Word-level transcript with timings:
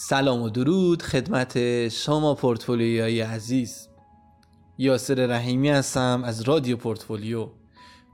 سلام 0.00 0.42
و 0.42 0.48
درود 0.48 1.02
خدمت 1.02 1.88
شما 1.88 2.34
پورتفولیوی 2.34 3.20
عزیز. 3.20 3.88
یاسر 4.78 5.26
رحیمی 5.26 5.68
هستم 5.68 6.22
از 6.24 6.40
رادیو 6.42 6.76
پورتفولیو. 6.76 7.48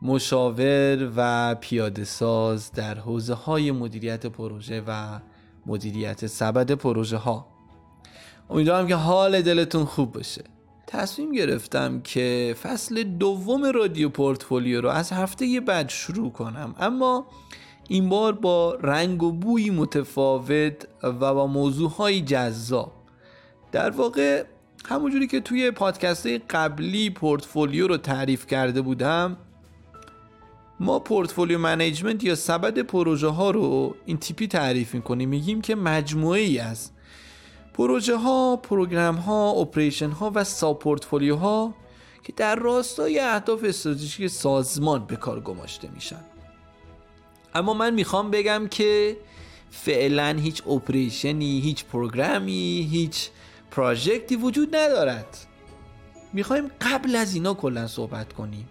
مشاور 0.03 1.13
و 1.17 1.55
پیاده 1.55 2.05
ساز 2.05 2.73
در 2.73 2.95
حوزه 2.95 3.35
های 3.35 3.71
مدیریت 3.71 4.27
پروژه 4.27 4.83
و 4.87 5.21
مدیریت 5.67 6.27
سبد 6.27 6.73
پروژه 6.73 7.17
ها 7.17 7.47
امیدوارم 8.51 8.89
که 8.89 8.95
حال 8.95 9.43
دلتون 9.43 9.85
خوب 9.85 10.13
باشه. 10.13 10.45
تصمیم 10.87 11.33
گرفتم 11.33 12.01
که 12.01 12.57
فصل 12.63 13.03
دوم 13.03 13.65
رادیو 13.65 14.09
پورتفولیو 14.09 14.81
رو 14.81 14.89
از 14.89 15.13
هفته 15.13 15.61
بعد 15.61 15.89
شروع 15.89 16.33
کنم. 16.33 16.75
اما 16.79 17.27
این 17.89 18.09
بار 18.09 18.33
با 18.33 18.75
رنگ 18.75 19.23
و 19.23 19.33
بوی 19.33 19.71
متفاوت 19.71 20.87
و 21.03 21.35
با 21.35 21.47
موضوع 21.47 22.21
جذاب. 22.21 22.93
در 23.73 23.91
واقع 23.91 24.45
همونجوری 24.87 25.27
که 25.27 25.41
توی 25.41 25.71
پادکست 25.71 26.27
قبلی 26.27 27.11
پورتفولیو 27.11 27.87
رو 27.87 27.97
تعریف 27.97 28.47
کرده 28.47 28.83
بودم 28.83 29.37
ما 30.81 30.99
portfolio 30.99 31.59
management 31.59 32.25
یا 32.25 32.35
سبد 32.35 32.79
پروژه 32.79 33.29
ها 33.29 33.51
رو 33.51 33.95
این 34.07 34.17
تیپی 34.17 34.47
تعریف 34.47 34.95
می‌کنیم. 34.95 35.29
میگیم 35.29 35.61
که 35.61 35.75
مجموعه 35.75 36.41
ای 36.41 36.59
از 36.59 36.91
پروژه 37.75 38.17
ها، 38.17 38.57
program 38.57 39.17
ها، 39.17 39.51
operation 39.51 40.11
ها 40.11 40.33
و 40.35 40.45
sub 40.45 40.79
portfolio 40.79 41.37
ها 41.37 41.75
که 42.23 42.33
در 42.37 42.55
راستای 42.55 43.19
اهداف 43.19 43.65
استراتژیک 43.65 44.27
سازمان 44.27 45.05
به 45.07 45.17
کار 45.17 45.41
گماشته 45.41 45.91
میشن. 45.95 46.21
اما 47.55 47.75
من 47.75 47.95
می‌خوام 47.95 48.31
بگم 48.31 48.69
که 48.71 49.17
فعلا 49.71 50.37
هیچ 50.39 50.67
operation 50.67 51.52
ی 51.52 51.61
هیچ 51.61 51.85
program 51.85 52.76
ی 52.76 52.89
هیچ 52.91 53.29
project 53.71 54.29
ی 54.29 54.37
وجود 54.37 54.77
ندارد. 54.77 55.47
می‌خوایم 56.33 56.71
قبل 56.81 57.17
از 57.17 57.35
اینا 57.35 57.55
کلا 57.55 57.87
صحبت 57.87 58.33
کنیم. 58.33 58.69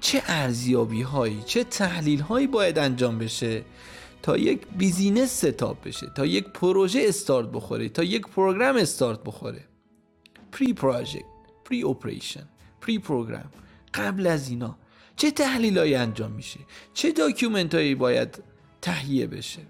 چه 0.00 0.22
ارزیابی 0.26 1.02
هایی 1.02 1.42
چه 1.46 1.64
تحلیل 1.64 2.20
هایی 2.20 2.46
باید 2.46 2.78
انجام 2.78 3.18
بشه 3.18 3.64
تا 4.22 4.36
یک 4.36 4.66
business 4.78 5.44
setup 5.44 5.78
بشه 5.84 6.06
تا 6.14 6.26
یک 6.26 6.44
پروژه 6.48 7.04
استارت 7.08 7.48
بخوره 7.48 7.88
تا 7.88 8.02
یک 8.02 8.22
program 8.22 8.76
start 8.76 9.24
بخوره. 9.24 9.64
pre 10.52 10.72
پروژه 10.72 11.24
pre 11.64 11.82
operation 11.82 12.48
pre 12.80 12.98
program. 12.98 13.50
قبل 13.94 14.26
از 14.26 14.48
اینا 14.50 14.76
چه 15.18 15.30
تحلیلایی 15.30 15.94
انجام 15.94 16.32
میشه؟ 16.32 16.60
چه 16.94 17.12
document 17.12 17.74
هایی 17.74 17.94
باید 17.94 18.42
تهیه 18.82 19.26
بشه؟ 19.26 19.60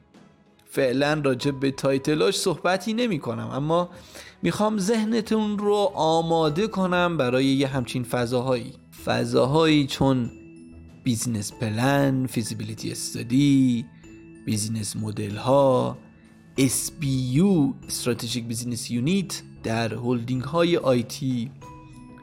فعلا 0.70 1.20
راجع 1.24 1.50
به 1.50 1.70
title 1.70 2.19
اش 2.19 2.38
صحبتی 2.38 2.94
نمی 2.94 3.18
کنم 3.18 3.50
اما 3.50 3.90
می‌خوام 4.42 4.78
ذهنتون 4.78 5.58
رو 5.58 5.92
آماده 5.94 6.66
کنم 6.66 7.16
برای 7.16 7.44
یه 7.44 7.66
همچین 7.66 8.04
فضاهایی. 8.04 8.72
فضاهایی 9.04 9.86
چون 9.86 10.30
business 11.04 11.52
plan، 11.52 12.26
feasibility 12.26 12.92
study، 12.92 13.86
business 14.46 14.96
model 14.96 15.36
ها 15.36 15.98
SBU 16.58 17.74
strategic 17.86 18.44
business 18.44 18.90
unit 18.90 19.42
در 19.62 19.94
هولدینگ 19.94 20.42
های 20.42 20.76
IT 20.76 21.50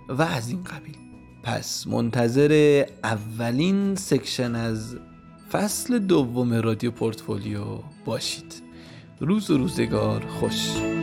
و 0.09 0.21
از 0.21 0.49
این 0.49 0.63
قبیل. 0.63 1.04
پس 1.45 1.87
منتظر 1.87 2.83
اولین 3.03 3.95
section 3.95 4.55
از 4.55 4.97
فصل 5.51 5.99
دوم 5.99 6.53
رادیو 6.53 6.91
پورتفولیو 6.91 7.63
باشید. 8.05 8.53
روز 9.19 9.51
و 9.51 9.57
روزگار 9.57 10.25
خوش. 10.25 10.94